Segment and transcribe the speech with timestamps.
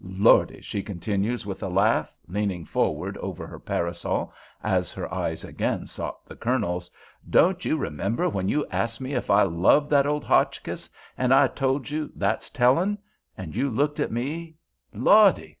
[0.03, 5.85] Lordy!" she continued, with a laugh, leaning forward over her parasol, as her eyes again
[5.85, 6.89] sought the Colonel's,
[7.29, 11.45] "don't you remember when you asked me if I loved that old Hotchkiss, and I
[11.47, 12.97] told you 'That's tellin','
[13.37, 14.55] and you looked at me,
[14.91, 15.49] Lordy!